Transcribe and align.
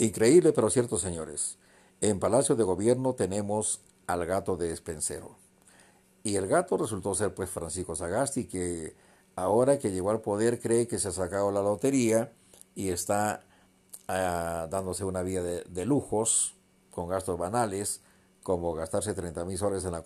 Increíble 0.00 0.54
pero 0.54 0.70
cierto, 0.70 0.96
señores. 0.96 1.58
En 2.00 2.20
Palacio 2.20 2.56
de 2.56 2.64
Gobierno 2.64 3.12
tenemos 3.12 3.82
al 4.06 4.24
gato 4.24 4.56
de 4.56 4.68
despensero. 4.68 5.36
Y 6.22 6.36
el 6.36 6.46
gato 6.46 6.78
resultó 6.78 7.14
ser 7.14 7.34
pues 7.34 7.50
Francisco 7.50 7.94
Sagasti, 7.94 8.46
que 8.46 8.94
ahora 9.36 9.78
que 9.78 9.90
llegó 9.90 10.10
al 10.10 10.22
poder 10.22 10.58
cree 10.58 10.88
que 10.88 10.98
se 10.98 11.08
ha 11.08 11.12
sacado 11.12 11.52
la 11.52 11.60
lotería 11.60 12.32
y 12.74 12.88
está 12.88 13.42
ah, 14.08 14.68
dándose 14.70 15.04
una 15.04 15.20
vida 15.20 15.42
de, 15.42 15.84
lujos 15.84 16.54
con 16.90 17.06
gastos 17.06 17.38
banales, 17.38 18.00
como 18.42 18.72
gastarse 18.72 19.12
30 19.12 19.44
mil 19.44 19.58
soles 19.58 19.84
en 19.84 19.92
la, 19.92 20.02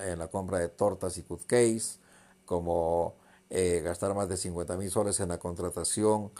en 0.00 0.18
la 0.18 0.28
compra 0.28 0.58
de 0.58 0.68
tortas 0.68 1.16
y 1.16 1.22
cupcakes, 1.22 1.98
como 2.44 3.14
eh, 3.48 3.80
gastar 3.82 4.14
más 4.14 4.28
de 4.28 4.36
50 4.36 4.76
mil 4.76 4.90
soles 4.90 5.18
en 5.20 5.30
la 5.30 5.38
contratación 5.38 6.30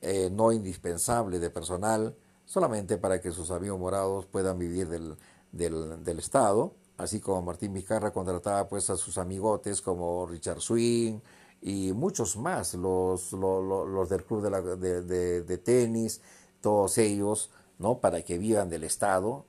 eh, 0.00 0.28
no 0.32 0.50
indispensable 0.50 1.38
de 1.38 1.50
personal, 1.50 2.16
solamente 2.48 2.96
para 2.96 3.20
que 3.20 3.30
sus 3.30 3.50
amigos 3.50 3.78
morados 3.78 4.24
puedan 4.24 4.58
vivir 4.58 4.88
del, 4.88 5.16
del, 5.52 6.18
Estado, 6.18 6.74
así 6.96 7.20
como 7.20 7.42
Martín 7.42 7.74
Vizcarra 7.74 8.10
contrataba 8.10 8.66
pues 8.68 8.88
a 8.88 8.96
sus 8.96 9.18
amigotes 9.18 9.82
como 9.82 10.26
Richard 10.26 10.62
Swing 10.62 11.20
y 11.60 11.92
muchos 11.92 12.38
más, 12.38 12.72
los, 12.72 13.32
los, 13.32 14.08
del 14.08 14.24
club 14.24 14.42
de, 14.78 15.42
de, 15.42 15.58
tenis, 15.58 16.22
todos 16.62 16.96
ellos, 16.96 17.50
¿no? 17.78 17.98
Para 17.98 18.22
que 18.22 18.38
vivan 18.38 18.70
del 18.70 18.84
Estado. 18.84 19.44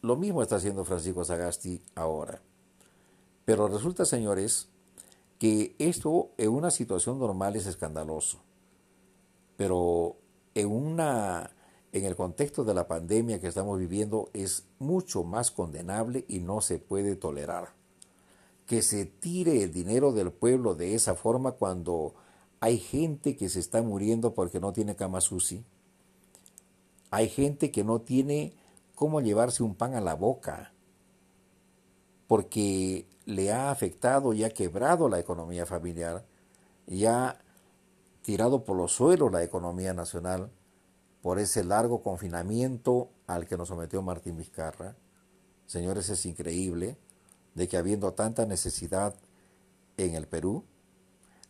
Lo 0.00 0.16
mismo 0.16 0.42
está 0.42 0.56
haciendo 0.56 0.84
Francisco 0.84 1.24
Sagasti 1.24 1.80
ahora. 1.94 2.42
Pero 3.44 3.68
resulta, 3.68 4.04
señores, 4.04 4.68
que 5.38 5.76
esto 5.78 6.30
en 6.38 6.48
una 6.50 6.72
situación 6.72 7.20
normal 7.20 7.54
es 7.54 7.66
escandaloso. 7.66 8.40
Pero 9.56 10.16
en 10.54 10.72
una 10.72 11.50
en 11.92 12.06
el 12.06 12.16
contexto 12.16 12.64
de 12.64 12.72
la 12.72 12.88
pandemia 12.88 13.38
que 13.38 13.48
estamos 13.48 13.78
viviendo 13.78 14.30
es 14.32 14.64
mucho 14.78 15.24
más 15.24 15.50
condenable 15.50 16.24
y 16.26 16.40
no 16.40 16.62
se 16.62 16.78
puede 16.78 17.16
tolerar. 17.16 17.74
Que 18.66 18.80
se 18.80 19.04
tire 19.04 19.62
el 19.62 19.72
dinero 19.72 20.12
del 20.12 20.32
pueblo 20.32 20.74
de 20.74 20.94
esa 20.94 21.14
forma 21.14 21.52
cuando 21.52 22.14
hay 22.60 22.78
gente 22.78 23.36
que 23.36 23.50
se 23.50 23.60
está 23.60 23.82
muriendo 23.82 24.32
porque 24.32 24.58
no 24.58 24.72
tiene 24.72 24.96
cama 24.96 25.20
sushi. 25.20 25.64
Hay 27.10 27.28
gente 27.28 27.70
que 27.70 27.84
no 27.84 28.00
tiene 28.00 28.54
cómo 28.94 29.20
llevarse 29.20 29.62
un 29.62 29.74
pan 29.74 29.94
a 29.94 30.00
la 30.00 30.14
boca 30.14 30.72
porque 32.26 33.06
le 33.26 33.52
ha 33.52 33.70
afectado 33.70 34.32
y 34.32 34.44
ha 34.44 34.50
quebrado 34.50 35.10
la 35.10 35.18
economía 35.18 35.66
familiar 35.66 36.24
y 36.86 37.04
ha 37.04 37.38
tirado 38.22 38.64
por 38.64 38.78
los 38.78 38.92
suelos 38.92 39.30
la 39.30 39.42
economía 39.42 39.92
nacional 39.92 40.50
por 41.22 41.38
ese 41.38 41.64
largo 41.64 42.02
confinamiento 42.02 43.08
al 43.26 43.46
que 43.46 43.56
nos 43.56 43.68
sometió 43.68 44.02
Martín 44.02 44.36
Vizcarra. 44.36 44.96
Señores, 45.66 46.08
es 46.10 46.26
increíble 46.26 46.98
de 47.54 47.68
que 47.68 47.76
habiendo 47.76 48.12
tanta 48.12 48.44
necesidad 48.44 49.14
en 49.96 50.14
el 50.14 50.26
Perú, 50.26 50.64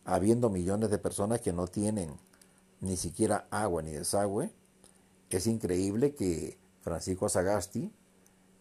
habiendo 0.04 0.50
millones 0.50 0.90
de 0.90 0.98
personas 0.98 1.40
que 1.40 1.52
no 1.52 1.66
tienen 1.66 2.10
ni 2.80 2.96
siquiera 2.96 3.46
agua 3.50 3.82
ni 3.82 3.92
desagüe, 3.92 4.52
es 5.30 5.46
increíble 5.46 6.14
que 6.14 6.58
Francisco 6.82 7.28
Sagasti, 7.28 7.90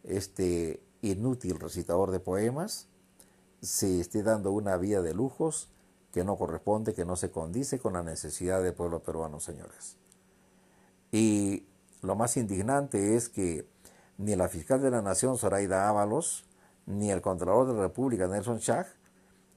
este 0.03 0.81
inútil 1.01 1.59
recitador 1.59 2.11
de 2.11 2.19
poemas, 2.19 2.87
se 3.61 3.99
esté 3.99 4.23
dando 4.23 4.51
una 4.51 4.77
vida 4.77 5.01
de 5.01 5.13
lujos 5.13 5.67
que 6.13 6.23
no 6.23 6.37
corresponde, 6.37 6.93
que 6.93 7.05
no 7.05 7.15
se 7.15 7.31
condice 7.31 7.79
con 7.79 7.93
la 7.93 8.03
necesidad 8.03 8.63
del 8.63 8.73
pueblo 8.73 9.03
peruano, 9.03 9.39
señores. 9.39 9.97
Y 11.11 11.65
lo 12.01 12.15
más 12.15 12.37
indignante 12.37 13.15
es 13.15 13.29
que 13.29 13.67
ni 14.17 14.35
la 14.35 14.47
fiscal 14.47 14.81
de 14.81 14.91
la 14.91 15.01
Nación, 15.01 15.37
Zoraida 15.37 15.89
Ábalos, 15.89 16.45
ni 16.85 17.11
el 17.11 17.21
Contralor 17.21 17.67
de 17.67 17.73
la 17.73 17.81
República, 17.81 18.27
Nelson 18.27 18.59
Chag, 18.59 18.87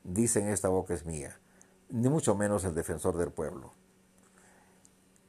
dicen 0.02 0.48
esta 0.48 0.68
boca 0.68 0.94
es 0.94 1.04
mía, 1.06 1.38
ni 1.90 2.08
mucho 2.08 2.34
menos 2.34 2.64
el 2.64 2.74
defensor 2.74 3.16
del 3.16 3.30
pueblo. 3.30 3.72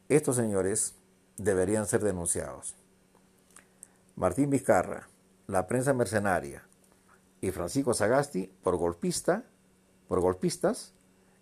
Estos 0.09 0.35
señores 0.35 0.95
deberían 1.37 1.85
ser 1.85 2.03
denunciados. 2.03 2.75
Martín 4.15 4.49
Vizcarra, 4.49 5.09
la 5.47 5.67
prensa 5.67 5.93
mercenaria 5.93 6.63
y 7.41 7.51
Francisco 7.51 7.93
Sagasti 7.93 8.51
por 8.63 8.77
golpista, 8.77 9.43
por 10.07 10.21
golpistas, 10.21 10.93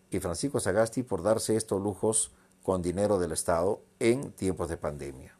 y 0.09 0.19
Francisco 0.19 0.59
Sagasti 0.59 1.03
por 1.03 1.23
darse 1.23 1.55
estos 1.55 1.81
lujos 1.81 2.31
con 2.63 2.81
dinero 2.81 3.19
del 3.19 3.33
Estado 3.33 3.81
en 3.99 4.31
tiempos 4.31 4.69
de 4.69 4.77
pandemia. 4.77 5.37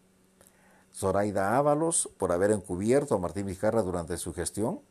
Zoraida 0.93 1.57
Ábalos 1.57 2.09
por 2.17 2.31
haber 2.31 2.51
encubierto 2.51 3.15
a 3.15 3.19
Martín 3.19 3.47
Vizcarra 3.47 3.81
durante 3.81 4.17
su 4.17 4.33
gestión 4.33 4.81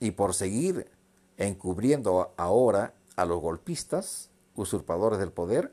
y 0.00 0.10
por 0.10 0.34
seguir 0.34 0.90
encubriendo 1.38 2.34
ahora 2.36 2.92
a 3.16 3.24
los 3.24 3.40
golpistas, 3.40 4.30
usurpadores 4.56 5.18
del 5.18 5.32
poder, 5.32 5.72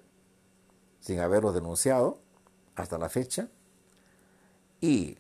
sin 1.00 1.20
haberlos 1.20 1.54
denunciado 1.54 2.20
hasta 2.76 2.98
la 2.98 3.10
fecha, 3.10 3.50
y 4.80 5.18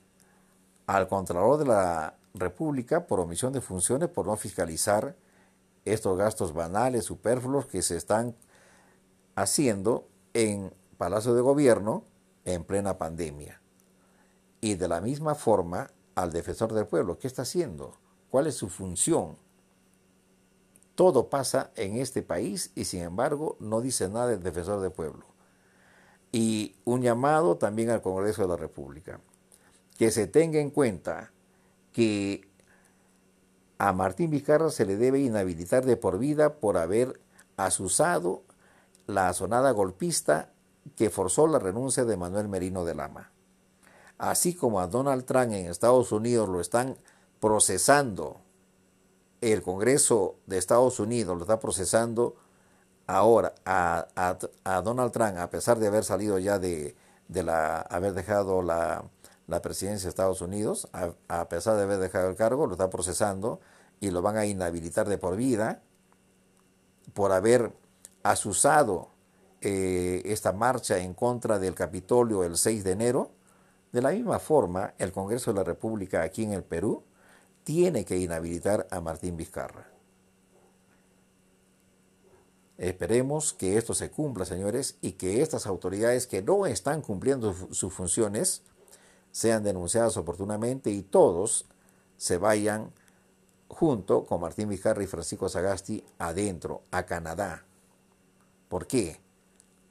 al 0.87 1.07
Contralor 1.07 1.57
de 1.57 1.65
la 1.65 2.15
República 2.33 3.05
por 3.05 3.19
omisión 3.19 3.51
de 3.53 3.61
funciones 3.61 4.09
por 4.09 4.25
no 4.25 4.35
fiscalizar 4.37 5.15
estos 5.83 6.17
gastos 6.17 6.53
banales, 6.53 7.05
superfluos 7.05 7.65
que 7.65 7.81
se 7.81 7.97
están 7.97 8.35
haciendo 9.35 10.07
en 10.33 10.73
Palacio 10.97 11.33
de 11.33 11.41
Gobierno 11.41 12.03
en 12.45 12.63
plena 12.63 12.97
pandemia. 12.97 13.61
Y 14.61 14.75
de 14.75 14.87
la 14.87 15.01
misma 15.01 15.35
forma 15.35 15.89
al 16.15 16.31
defensor 16.31 16.73
del 16.73 16.87
pueblo, 16.87 17.17
¿qué 17.17 17.27
está 17.27 17.43
haciendo? 17.43 17.97
¿Cuál 18.29 18.47
es 18.47 18.55
su 18.55 18.69
función? 18.69 19.37
Todo 20.95 21.29
pasa 21.29 21.71
en 21.75 21.97
este 21.97 22.21
país 22.21 22.71
y 22.75 22.85
sin 22.85 23.01
embargo 23.01 23.57
no 23.59 23.81
dice 23.81 24.07
nada 24.09 24.27
del 24.27 24.43
defensor 24.43 24.81
del 24.81 24.91
pueblo. 24.91 25.25
Y 26.31 26.75
un 26.85 27.01
llamado 27.01 27.57
también 27.57 27.89
al 27.89 28.01
Congreso 28.01 28.43
de 28.43 28.47
la 28.49 28.57
República, 28.57 29.19
que 29.97 30.11
se 30.11 30.27
tenga 30.27 30.59
en 30.59 30.69
cuenta 30.69 31.31
que 31.91 32.47
a 33.77 33.93
Martín 33.93 34.29
Vizcarra 34.29 34.69
se 34.69 34.85
le 34.85 34.95
debe 34.95 35.19
inhabilitar 35.19 35.85
de 35.85 35.97
por 35.97 36.19
vida 36.19 36.53
por 36.59 36.77
haber 36.77 37.19
asusado 37.57 38.43
la 39.07 39.33
sonada 39.33 39.71
golpista 39.71 40.51
que 40.95 41.09
forzó 41.09 41.47
la 41.47 41.59
renuncia 41.59 42.05
de 42.05 42.17
Manuel 42.17 42.47
Merino 42.47 42.85
de 42.85 42.95
Lama. 42.95 43.31
Así 44.17 44.53
como 44.53 44.79
a 44.79 44.87
Donald 44.87 45.25
Trump 45.25 45.53
en 45.53 45.65
Estados 45.65 46.11
Unidos 46.11 46.47
lo 46.47 46.61
están 46.61 46.97
procesando, 47.39 48.41
el 49.41 49.63
Congreso 49.63 50.35
de 50.45 50.57
Estados 50.57 50.99
Unidos 50.99 51.35
lo 51.35 51.43
está 51.43 51.59
procesando 51.59 52.35
ahora 53.07 53.53
a, 53.65 54.37
Donald 54.83 55.11
Trump, 55.11 55.37
a 55.37 55.49
pesar 55.49 55.79
de 55.79 55.87
haber 55.87 56.03
salido 56.03 56.37
ya 56.37 56.59
de, 56.59 56.95
la, 57.29 57.81
haber 57.81 58.13
dejado 58.13 58.61
la, 58.61 59.03
presidencia 59.61 60.05
de 60.05 60.09
Estados 60.09 60.41
Unidos, 60.41 60.87
a 61.27 61.49
pesar 61.49 61.75
de 61.75 61.83
haber 61.83 61.97
dejado 61.97 62.29
el 62.29 62.35
cargo, 62.35 62.67
lo 62.67 62.73
está 62.73 62.89
procesando 62.89 63.59
y 63.99 64.11
lo 64.11 64.21
van 64.21 64.37
a 64.37 64.45
inhabilitar 64.45 65.09
de 65.09 65.17
por 65.17 65.35
vida 65.35 65.81
por 67.13 67.31
haber 67.31 67.73
asusado 68.23 69.09
eh, 69.61 70.21
esta 70.25 70.53
marcha 70.53 70.97
en 70.97 71.13
contra 71.13 71.59
del 71.59 71.75
Capitolio 71.75 72.43
el 72.43 72.57
6 72.57 72.83
de 72.83 72.91
enero, 72.91 73.31
de 73.91 74.01
la 74.01 74.11
misma 74.11 74.39
forma, 74.39 74.93
el 74.97 75.11
Congreso 75.11 75.51
de 75.51 75.57
la 75.57 75.63
República 75.63 76.21
aquí 76.21 76.43
en 76.43 76.53
el 76.53 76.63
Perú 76.63 77.03
tiene 77.63 78.05
que 78.05 78.17
inhabilitar 78.17 78.87
a 78.89 79.01
Martín 79.01 79.37
Vizcarra. 79.37 79.87
Esperemos 82.77 83.53
que 83.53 83.77
esto 83.77 83.93
se 83.93 84.09
cumpla, 84.09 84.45
señores, 84.45 84.97
y 85.01 85.11
que 85.11 85.43
estas 85.43 85.67
autoridades 85.67 86.25
que 86.25 86.41
no 86.41 86.65
están 86.65 87.01
cumpliendo 87.01 87.53
sus 87.71 87.93
funciones 87.93 88.63
sean 89.31 89.63
denunciadas 89.63 90.17
oportunamente 90.17 90.89
y 90.89 91.03
todos 91.03 91.67
se 92.17 92.37
vayan 92.37 92.91
junto 93.67 94.25
con 94.25 94.41
Martín 94.41 94.69
Vizcarra 94.69 95.03
y 95.03 95.07
Francisco 95.07 95.47
Sagasti 95.47 96.03
adentro, 96.17 96.81
a 96.91 97.05
Canadá, 97.05 97.65
¿Por 98.71 98.87
qué? 98.87 99.19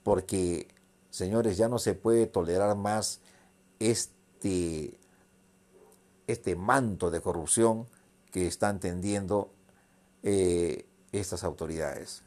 Porque, 0.03 0.67
señores, 1.11 1.59
ya 1.59 1.69
no 1.69 1.79
se 1.79 1.93
puede 1.93 2.27
tolerar 2.27 2.75
más 2.79 3.21
este, 3.79 4.99
este 6.27 6.57
manto 6.57 7.11
de 7.11 7.21
corrupción 7.21 7.87
que 8.33 8.47
están 8.47 8.81
tendiendo 8.81 9.51
eh, 10.23 10.87
estas 11.13 11.45
autoridades. 11.45 12.23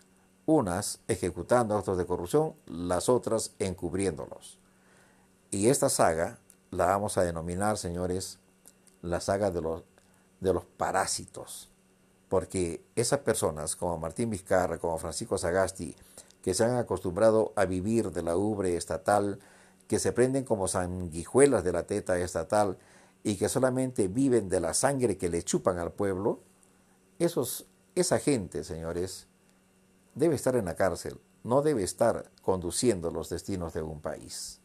Unas 0.45 0.99
ejecutando 1.07 1.75
actos 1.75 1.97
de 1.97 2.05
corrupción, 2.05 2.53
las 2.67 3.09
otras 3.09 3.55
encubriéndolos. 3.57 4.59
Y 5.49 5.69
esta 5.69 5.89
saga 5.89 6.37
la 6.69 6.85
vamos 6.85 7.17
a 7.17 7.23
denominar, 7.23 7.79
señores, 7.79 8.37
la 9.01 9.21
saga 9.21 9.49
de 9.49 9.61
los, 9.61 9.81
de 10.39 10.53
los 10.53 10.65
parásitos. 10.65 11.71
Porque 12.29 12.85
esas 12.95 13.21
personas 13.21 13.75
como 13.75 13.97
Martín 13.97 14.29
Vizcarra, 14.29 14.77
como 14.77 14.99
Francisco 14.99 15.39
Sagasti, 15.39 15.95
que 16.43 16.53
se 16.53 16.65
han 16.65 16.75
acostumbrado 16.75 17.53
a 17.55 17.65
vivir 17.65 18.11
de 18.11 18.21
la 18.21 18.35
ubre 18.35 18.75
estatal, 18.75 19.39
que 19.87 19.97
se 19.97 20.11
prenden 20.11 20.43
como 20.43 20.67
sanguijuelas 20.67 21.63
de 21.63 21.71
la 21.71 21.87
teta 21.87 22.19
estatal 22.19 22.77
y 23.23 23.37
que 23.37 23.47
solamente 23.47 24.09
viven 24.09 24.49
de 24.49 24.59
la 24.59 24.73
sangre 24.73 25.17
que 25.17 25.29
le 25.29 25.41
chupan 25.41 25.79
al 25.79 25.93
pueblo, 25.93 26.41
esos, 27.17 27.65
esa 27.95 28.19
gente, 28.19 28.65
señores, 28.65 29.27
debe 30.15 30.35
estar 30.35 30.57
en 30.57 30.65
la 30.65 30.75
cárcel, 30.75 31.17
no 31.43 31.61
debe 31.61 31.83
estar 31.83 32.29
conduciendo 32.41 33.09
los 33.09 33.29
destinos 33.29 33.73
de 33.73 33.81
un 33.81 34.01
país. 34.01 34.59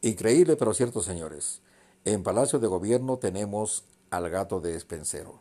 Increíble 0.00 0.56
pero 0.56 0.72
cierto, 0.72 1.02
señores. 1.02 1.60
En 2.06 2.22
Palacio 2.22 2.58
de 2.58 2.66
Gobierno 2.66 3.18
tenemos 3.18 3.84
al 4.08 4.30
gato 4.30 4.60
de 4.60 4.72
despensero. 4.72 5.40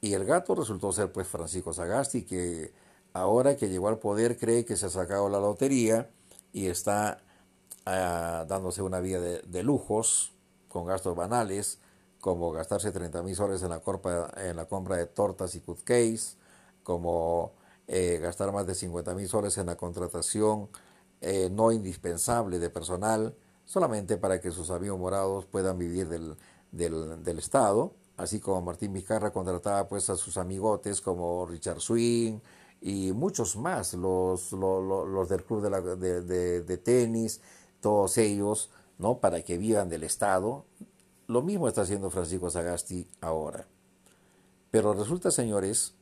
Y 0.00 0.14
el 0.14 0.24
gato 0.24 0.54
resultó 0.54 0.92
ser 0.92 1.12
pues 1.12 1.26
Francisco 1.26 1.72
Sagasti, 1.72 2.24
que 2.24 2.72
ahora 3.12 3.56
que 3.56 3.68
llegó 3.68 3.88
al 3.88 3.98
poder 3.98 4.38
cree 4.38 4.64
que 4.64 4.76
se 4.76 4.86
ha 4.86 4.90
sacado 4.90 5.28
la 5.28 5.40
lotería 5.40 6.10
y 6.52 6.66
está 6.66 7.20
ah, 7.86 8.44
dándose 8.48 8.82
una 8.82 9.00
vida 9.00 9.20
de, 9.20 9.62
lujos 9.62 10.32
con 10.68 10.86
gastos 10.86 11.16
banales, 11.16 11.78
como 12.20 12.52
gastarse 12.52 12.92
30 12.92 13.22
mil 13.22 13.34
soles 13.34 13.62
en 13.62 13.70
la, 13.70 13.82
en 14.36 14.56
la 14.56 14.66
compra 14.66 14.96
de 14.96 15.06
tortas 15.06 15.54
y 15.54 15.60
cupcakes, 15.60 16.36
como 16.82 17.52
eh, 17.86 18.18
gastar 18.20 18.52
más 18.52 18.66
de 18.66 18.74
50 18.74 19.14
mil 19.14 19.28
soles 19.28 19.58
en 19.58 19.66
la 19.66 19.76
contratación 19.76 20.68
eh, 21.20 21.48
no 21.50 21.72
indispensable 21.72 22.58
de 22.58 22.70
personal, 22.70 23.34
solamente 23.64 24.16
para 24.16 24.40
que 24.40 24.52
sus 24.52 24.70
amigos 24.70 24.98
morados 24.98 25.46
puedan 25.46 25.78
vivir 25.78 26.08
del, 26.08 26.36
del, 26.70 27.38
Estado, 27.38 27.92
así 28.18 28.40
como 28.40 28.60
Martín 28.60 28.92
Vizcarra 28.92 29.32
contrataba 29.32 29.88
pues 29.88 30.10
a 30.10 30.16
sus 30.16 30.36
amigotes 30.36 31.00
como 31.00 31.46
Richard 31.46 31.80
Swing 31.80 32.40
y 32.80 33.12
muchos 33.12 33.56
más, 33.56 33.94
los, 33.94 34.52
los, 34.52 35.28
del 35.28 35.44
club 35.44 35.62
de, 35.62 36.60
de, 36.62 36.78
tenis, 36.78 37.40
todos 37.80 38.18
ellos, 38.18 38.70
¿no? 38.98 39.18
Para 39.18 39.42
que 39.42 39.56
vivan 39.56 39.88
del 39.88 40.02
Estado. 40.02 40.64
Lo 41.26 41.42
mismo 41.42 41.68
está 41.68 41.82
haciendo 41.82 42.10
Francisco 42.10 42.50
Sagasti 42.50 43.08
ahora. 43.20 43.66
Pero 44.70 44.92
resulta, 44.94 45.30
señores, 45.30 45.94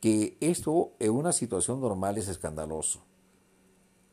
que 0.00 0.36
esto 0.40 0.92
en 0.98 1.12
una 1.12 1.32
situación 1.32 1.80
normal 1.80 2.18
es 2.18 2.28
escandaloso. 2.28 3.00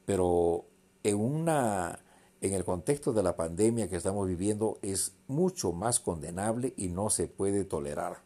Pero 0.05 0.65
en 1.03 1.19
una 1.19 1.99
en 2.41 2.53
el 2.53 2.65
contexto 2.65 3.13
de 3.13 3.21
la 3.21 3.35
pandemia 3.35 3.87
que 3.87 3.95
estamos 3.95 4.27
viviendo 4.27 4.79
es 4.81 5.13
mucho 5.27 5.71
más 5.71 5.99
condenable 5.99 6.73
y 6.75 6.89
no 6.89 7.09
se 7.11 7.27
puede 7.27 7.63
tolerar. 7.65 8.23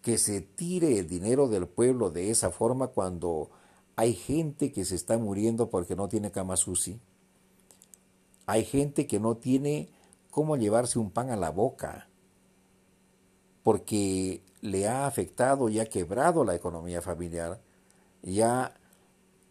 Que 0.00 0.16
se 0.16 0.40
tire 0.40 0.98
el 0.98 1.06
dinero 1.06 1.48
del 1.48 1.66
pueblo 1.66 2.10
de 2.10 2.30
esa 2.30 2.50
forma 2.50 2.88
cuando 2.88 3.50
hay 3.96 4.14
gente 4.14 4.72
que 4.72 4.86
se 4.86 4.94
está 4.94 5.18
muriendo 5.18 5.68
porque 5.68 5.94
no 5.94 6.08
tiene 6.08 6.30
cama 6.30 6.56
sushi. 6.56 6.98
Hay 8.46 8.64
gente 8.64 9.06
que 9.06 9.20
no 9.20 9.36
tiene 9.36 9.90
cómo 10.30 10.56
llevarse 10.56 10.98
un 10.98 11.10
pan 11.10 11.30
a 11.30 11.36
la 11.36 11.50
boca 11.50 12.08
porque 13.62 14.40
le 14.62 14.88
ha 14.88 15.06
afectado 15.06 15.68
y 15.68 15.78
ha 15.78 15.86
quebrado 15.86 16.42
la 16.42 16.54
economía 16.54 17.02
familiar, 17.02 17.60
y 18.22 18.40
ha 18.40 18.72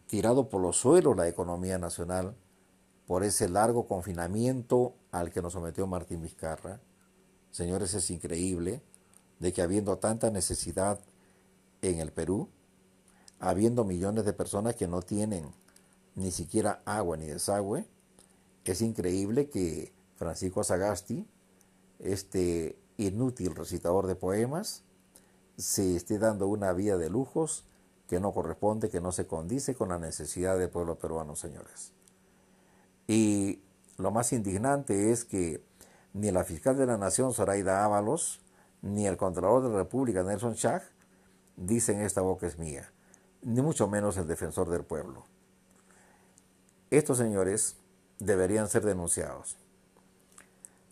tirado 0.08 0.50
por 0.50 0.60
los 0.60 0.78
suelos 0.78 1.16
la 1.16 1.28
economía 1.28 1.78
nacional 1.78 2.36
por 3.08 3.24
ese 3.24 3.50
largo 3.50 3.88
confinamiento 3.88 4.94
al 5.12 5.32
que 5.32 5.42
nos 5.42 5.54
sometió 5.54 5.88
Martín 5.88 6.22
Vizcarra. 6.22 6.80
Señores, 7.50 7.94
es 7.94 8.12
increíble 8.12 8.82
de 9.40 9.54
que 9.54 9.62
habiendo 9.62 9.98
tanta 9.98 10.30
necesidad 10.30 11.00
en 11.82 12.00
el 12.00 12.12
Perú, 12.12 12.50
habiendo 13.40 13.84
millones 13.86 14.26
de 14.26 14.34
personas 14.34 14.76
que 14.76 14.88
no 14.88 15.02
tienen 15.02 15.52
ni 16.16 16.32
siquiera 16.32 16.82
agua 16.86 17.18
ni 17.18 17.26
desagüe, 17.26 17.88
es 18.72 18.82
increíble 18.82 19.50
que 19.50 19.94
Francisco 20.16 20.64
Sagasti, 20.64 21.26
este 22.00 22.78
inútil 22.98 23.56
recitador 23.56 24.08
de 24.08 24.16
poemas, 24.16 24.84
se 25.58 25.96
esté 25.96 26.20
dando 26.20 26.48
una 26.48 26.74
vida 26.74 26.98
de 26.98 27.10
lujos 27.10 27.64
que 28.08 28.20
no 28.20 28.34
corresponde, 28.34 28.90
que 28.90 29.02
no 29.02 29.12
se 29.12 29.28
condice 29.28 29.76
con 29.76 29.90
la 29.90 30.00
necesidad 30.00 30.58
del 30.58 30.70
pueblo 30.70 30.98
peruano, 30.98 31.36
señores. 31.36 31.94
Y 33.08 33.62
lo 33.98 34.12
más 34.12 34.34
indignante 34.34 35.12
es 35.12 35.26
que 35.26 35.64
ni 36.14 36.32
la 36.32 36.44
fiscal 36.44 36.78
de 36.78 36.86
la 36.86 36.98
Nación, 36.98 37.34
Zoraida 37.34 37.84
Ábalos, 37.84 38.42
ni 38.82 39.08
el 39.08 39.18
Contralor 39.18 39.64
de 39.64 39.70
la 39.70 39.78
República, 39.78 40.24
Nelson 40.24 40.56
Chag, 40.56 40.84
dicen 41.56 42.02
esta 42.02 42.22
boca 42.22 42.48
es 42.48 42.58
mía, 42.58 42.92
ni 43.42 43.62
mucho 43.62 43.88
menos 43.88 44.18
el 44.18 44.28
defensor 44.28 44.70
del 44.70 44.84
pueblo. 44.84 45.26
Estos 46.90 47.18
señores 47.18 47.76
deberían 48.20 48.68
ser 48.68 48.84
denunciados. 48.84 49.58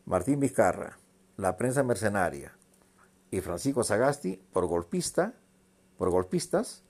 Martín 0.05 0.39
Vizcarra, 0.39 0.97
la 1.37 1.57
prensa 1.57 1.83
mercenaria, 1.83 2.55
y 3.31 3.41
Francisco 3.41 3.83
Sagasti 3.83 4.41
por 4.53 4.65
golpista, 4.67 5.33
por 5.97 6.09
golpistas, 6.09 6.83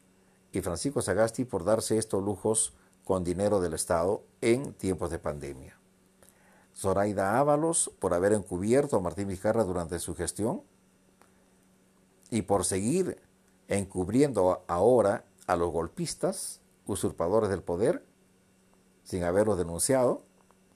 y 0.51 0.61
Francisco 0.61 1.01
Sagasti 1.01 1.45
por 1.45 1.63
darse 1.63 1.97
estos 1.97 2.23
lujos 2.23 2.73
con 3.05 3.23
dinero 3.23 3.61
del 3.61 3.73
Estado 3.73 4.23
en 4.41 4.73
tiempos 4.73 5.11
de 5.11 5.19
pandemia. 5.19 5.79
Zoraida 6.75 7.39
Ábalos 7.39 7.91
por 7.99 8.13
haber 8.13 8.33
encubierto 8.33 8.97
a 8.97 8.99
Martín 8.99 9.29
Vizcarra 9.29 9.63
durante 9.63 9.99
su 9.99 10.13
gestión 10.15 10.61
y 12.29 12.41
por 12.41 12.65
seguir 12.65 13.21
encubriendo 13.69 14.63
ahora 14.67 15.23
a 15.47 15.55
los 15.55 15.71
golpistas, 15.71 16.59
usurpadores 16.87 17.49
del 17.49 17.61
poder, 17.61 18.03
sin 19.03 19.23
haberlos 19.23 19.57
denunciado 19.57 20.23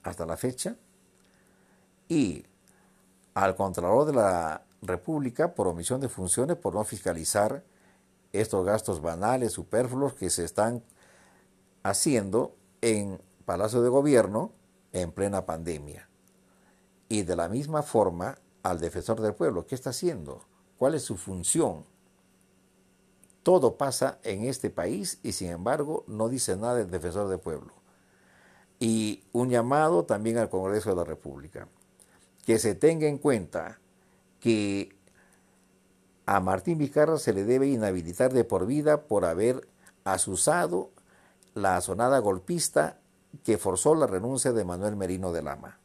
hasta 0.04 0.26
la 0.26 0.38
fecha, 0.38 0.78
y 2.08 2.46
al 3.34 3.56
Contralor 3.56 4.06
de 4.06 4.14
la 4.14 4.64
República 4.82 5.54
por 5.54 5.68
omisión 5.68 6.00
de 6.00 6.10
funciones, 6.10 6.58
por 6.58 6.76
no 6.76 6.84
fiscalizar 6.84 7.64
estos 8.32 8.66
gastos 8.66 9.02
banales, 9.02 9.54
superfluos 9.54 10.14
que 10.14 10.30
se 10.30 10.46
están 10.46 10.84
haciendo 11.90 12.56
en 12.82 13.22
Palacio 13.46 13.82
de 13.82 13.90
Gobierno 13.90 14.52
en 14.94 15.12
plena 15.12 15.46
pandemia. 15.46 16.08
Y 17.08 17.24
de 17.24 17.36
la 17.36 17.50
misma 17.50 17.82
forma 17.82 18.38
al 18.64 18.80
defensor 18.80 19.22
del 19.22 19.34
pueblo, 19.34 19.66
¿qué 19.66 19.76
está 19.76 19.90
haciendo? 19.90 20.46
¿Cuál 20.78 20.96
es 20.96 21.04
su 21.04 21.18
función? 21.18 21.86
Todo 23.44 23.78
pasa 23.78 24.20
en 24.24 24.46
este 24.46 24.70
país 24.70 25.20
y 25.24 25.32
sin 25.32 25.50
embargo 25.50 26.04
no 26.08 26.30
dice 26.30 26.56
nada 26.56 26.76
del 26.76 26.92
defensor 26.92 27.28
del 27.30 27.40
pueblo. 27.40 27.74
Y 28.80 29.24
un 29.34 29.50
llamado 29.50 30.06
también 30.06 30.38
al 30.38 30.50
Congreso 30.50 30.92
de 30.92 30.96
la 30.96 31.04
República, 31.04 31.68
que 32.46 32.60
se 32.60 32.76
tenga 32.76 33.08
en 33.08 33.18
cuenta 33.18 33.80
que 34.40 34.96
a 36.26 36.40
Martín 36.40 36.78
Vizcarra 36.78 37.18
se 37.18 37.34
le 37.34 37.44
debe 37.44 37.68
inhabilitar 37.68 38.32
de 38.32 38.44
por 38.44 38.68
vida 38.68 39.02
por 39.02 39.26
haber 39.26 39.68
asusado 40.04 40.92
la 41.54 41.80
sonada 41.82 42.20
golpista 42.20 43.00
que 43.44 43.58
forzó 43.58 43.96
la 43.96 44.08
renuncia 44.08 44.52
de 44.52 44.66
Manuel 44.66 44.96
Merino 44.96 45.32
de 45.32 45.42
Lama. 45.42 45.80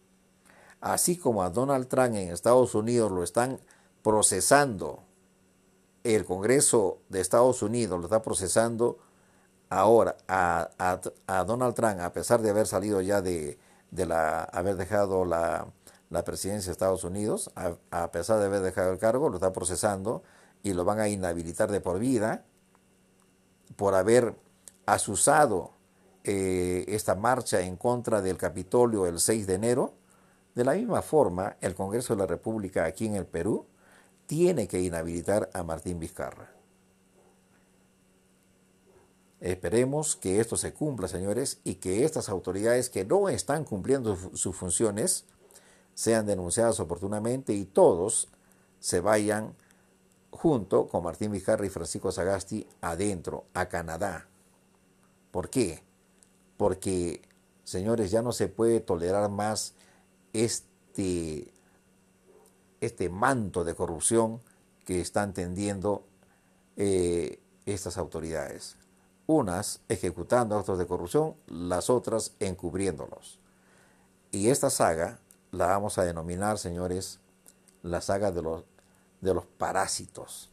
Así 0.81 1.17
como 1.17 1.43
a 1.43 1.51
Donald 1.51 1.89
Trump 1.89 2.15
en 2.15 2.31
Estados 2.31 2.75
Unidos 2.75 3.11
lo 3.11 3.23
están 3.23 3.61
procesando, 4.03 5.05
el 6.03 6.25
Congreso 6.25 6.99
de 7.09 7.21
Estados 7.21 7.63
Unidos 7.63 7.99
lo 7.99 8.07
está 8.07 8.21
procesando 8.21 8.99
ahora 9.71 10.17
a, 10.29 11.01
Donald 11.47 11.75
Trump, 11.75 12.01
a 12.01 12.13
pesar 12.13 12.43
de 12.43 12.51
haber 12.51 12.67
salido 12.67 13.01
ya 13.01 13.23
de, 13.23 13.59
la, 13.91 14.45
haber 14.45 14.77
dejado 14.77 15.25
la, 15.25 15.67
presidencia 16.25 16.69
de 16.69 16.73
Estados 16.73 17.03
Unidos, 17.03 17.51
a 17.91 18.11
pesar 18.13 18.39
de 18.39 18.47
haber 18.47 18.61
dejado 18.61 18.93
el 18.93 18.99
cargo, 18.99 19.31
lo 19.31 19.37
está 19.37 19.53
procesando 19.53 20.23
y 20.63 20.73
lo 20.73 20.85
van 20.85 21.01
a 21.01 21.09
inhabilitar 21.09 21.73
de 21.73 21.81
por 21.81 21.99
vida 21.99 22.45
por 23.77 23.95
haber 23.95 24.35
asusado 24.87 25.73
eh, 26.25 26.85
esta 26.89 27.15
marcha 27.15 27.61
en 27.61 27.77
contra 27.77 28.23
del 28.23 28.37
Capitolio 28.37 29.07
el 29.07 29.19
6 29.19 29.47
de 29.47 29.55
enero, 29.55 29.95
de 30.55 30.65
la 30.65 30.75
misma 30.75 31.03
forma 31.03 31.57
el 31.61 31.75
Congreso 31.75 32.15
de 32.15 32.21
la 32.21 32.27
República 32.27 32.85
aquí 32.85 33.07
en 33.07 33.17
el 33.17 33.27
Perú 33.27 33.67
tiene 34.27 34.67
que 34.69 34.81
inhabilitar 34.81 35.51
a 35.53 35.63
Martín 35.63 35.99
Vizcarra. 35.99 36.51
Esperemos 39.41 40.17
que 40.17 40.41
esto 40.41 40.57
se 40.57 40.73
cumpla, 40.73 41.07
señores, 41.07 41.61
y 41.65 41.75
que 41.75 42.05
estas 42.05 42.31
autoridades 42.31 42.89
que 42.89 43.05
no 43.05 43.29
están 43.29 43.65
cumpliendo 43.65 44.17
sus 44.33 44.57
funciones 44.57 45.27
sean 45.93 46.25
denunciadas 46.25 46.81
oportunamente 46.81 47.53
y 47.53 47.67
todos 47.67 48.29
se 48.81 49.01
vayan 49.01 49.55
junto 50.31 50.89
con 50.89 51.05
Martín 51.05 51.33
Vizcarra 51.33 51.67
y 51.67 51.69
Francisco 51.69 52.11
Sagasti 52.11 52.67
adentro, 52.81 53.45
a 53.53 53.67
Canadá, 53.67 54.27
¿Por 55.35 55.51
qué? 55.51 55.83
Porque, 56.57 57.21
señores, 57.65 58.13
ya 58.13 58.23
no 58.23 58.31
se 58.31 58.47
puede 58.47 58.79
tolerar 58.79 59.29
más 59.31 59.75
este, 60.33 61.53
este 62.81 63.09
manto 63.09 63.65
de 63.65 63.75
corrupción 63.75 64.41
que 64.87 65.01
están 65.01 65.35
tendiendo 65.35 66.05
eh, 66.77 67.41
estas 67.67 67.99
autoridades. 67.99 68.77
unas 69.27 69.81
ejecutando 69.89 70.57
actos 70.57 70.79
de 70.79 70.87
corrupción, 70.87 71.35
las 71.49 71.91
otras 71.91 72.35
encubriéndolos. 72.39 73.41
Y 74.31 74.51
esta 74.51 74.71
saga 74.71 75.19
la 75.51 75.67
vamos 75.67 75.99
a 75.99 76.05
denominar, 76.05 76.59
señores, 76.59 77.19
la 77.83 78.01
saga 78.01 78.31
de 78.31 78.41
los, 78.41 78.63
de 79.21 79.35
los 79.35 79.47
parásitos, 79.47 80.53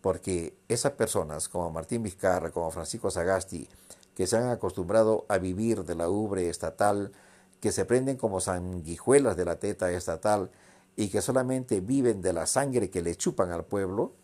porque 0.00 0.56
esas 0.66 0.94
personas 0.94 1.48
como 1.48 1.70
Martín 1.70 2.02
Vizcarra, 2.02 2.50
como 2.50 2.72
Francisco 2.72 3.08
Sagasti, 3.08 3.68
que 4.16 4.26
se 4.26 4.38
han 4.38 4.48
acostumbrado 4.48 5.26
a 5.28 5.36
vivir 5.36 5.84
de 5.84 5.94
la 5.94 6.08
ubre 6.08 6.48
estatal, 6.48 7.12
que 7.60 7.70
se 7.70 7.84
prenden 7.84 8.16
como 8.16 8.40
sanguijuelas 8.40 9.36
de 9.36 9.44
la 9.44 9.60
teta 9.60 9.92
estatal 9.92 10.50
y 10.96 11.10
que 11.10 11.20
solamente 11.20 11.80
viven 11.80 12.22
de 12.22 12.32
la 12.32 12.46
sangre 12.46 12.88
que 12.90 13.02
le 13.02 13.14
chupan 13.14 13.50
al 13.52 13.66
pueblo, 13.66 14.14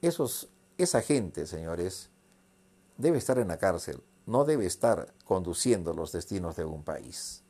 esos, 0.00 0.48
esa 0.78 1.02
gente, 1.02 1.48
señores, 1.48 2.08
debe 2.98 3.18
estar 3.18 3.38
en 3.38 3.48
la 3.48 3.58
cárcel, 3.58 4.00
no 4.26 4.44
debe 4.44 4.64
estar 4.64 5.12
conduciendo 5.24 5.92
los 5.92 6.12
destinos 6.12 6.54
de 6.54 6.64
un 6.64 6.84
país. 6.84 7.42